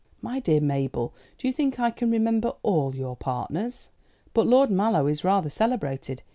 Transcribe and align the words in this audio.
"My 0.19 0.39
dear 0.39 0.61
Mabel, 0.61 1.13
do 1.37 1.47
you 1.47 1.53
think 1.53 1.79
I 1.79 1.91
can 1.91 2.09
remember 2.09 2.53
all 2.63 2.95
your 2.95 3.15
partners?" 3.15 3.91
"But 4.33 4.47
Lord 4.47 4.71
Mallow 4.71 5.05
is 5.05 5.23
rather 5.23 5.51
celebrated. 5.51 6.23